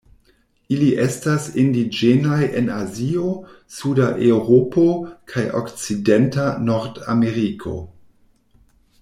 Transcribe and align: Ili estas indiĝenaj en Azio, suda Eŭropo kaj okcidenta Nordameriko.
Ili 0.75 0.85
estas 1.01 1.43
indiĝenaj 1.63 2.39
en 2.61 2.71
Azio, 2.77 3.27
suda 3.81 4.09
Eŭropo 4.31 4.87
kaj 5.35 5.45
okcidenta 5.61 6.49
Nordameriko. 6.71 7.77